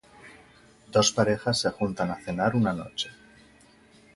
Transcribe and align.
Dos 0.91 1.11
parejas 1.11 1.59
se 1.59 1.69
juntan 1.69 2.09
a 2.09 2.17
cenar 2.19 2.55
una 2.55 2.73
noche. 2.73 3.11